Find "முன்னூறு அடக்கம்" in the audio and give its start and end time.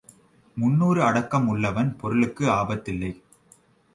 0.57-1.47